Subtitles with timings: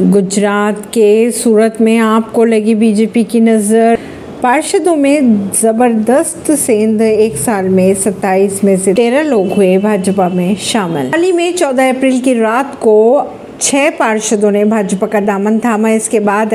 [0.00, 3.98] गुजरात के सूरत में आपको लगी बीजेपी की नज़र।
[4.42, 10.56] पार्षदों में ज़बरदस्त सेंध एक साल में 27 में से 13 लोग हुए भाजपा में
[10.56, 13.26] शामिल। हाल ही में 14 अप्रैल की रात को
[13.60, 16.52] छह पार्षदों ने भाजपा का दामन थामा। इसके बाद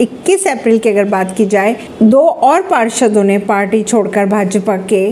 [0.00, 5.06] 21 अप्रैल की अगर बात की जाए, दो और पार्षदों ने पार्टी छोड़कर भाजपा के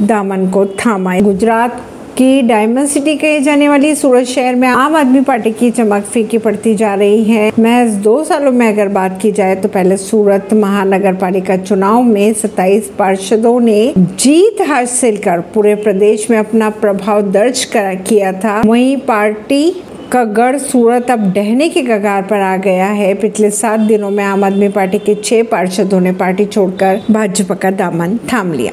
[0.00, 1.82] दामन को थामा गुजरात
[2.16, 6.38] की डायमंड सिटी कही जाने वाली सूरत शहर में आम आदमी पार्टी की चमक फीकी
[6.38, 10.54] पड़ती जा रही है। महज दो सालों में अगर बात की जाए तो पहले सूरत
[10.54, 17.30] महानगर पालिका चुनाव में 27 पार्षदों ने जीत हासिल कर पूरे प्रदेश में अपना प्रभाव
[17.32, 19.70] दर्ज कर किया था। वहीं पार्टी
[20.12, 24.24] का गढ़ सूरत अब डहने के कगार पर आ गया है। पिछले सात दिनों में
[24.24, 28.72] आम आदमी पार्टी के छह पार्षदों ने पार्टी छोड़कर भाजपा का दामन थाम लिया।